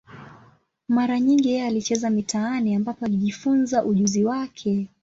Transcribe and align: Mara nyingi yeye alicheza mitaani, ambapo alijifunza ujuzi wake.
Mara 0.87 1.19
nyingi 1.19 1.49
yeye 1.49 1.65
alicheza 1.67 2.09
mitaani, 2.09 2.75
ambapo 2.75 3.05
alijifunza 3.05 3.85
ujuzi 3.85 4.25
wake. 4.25 4.87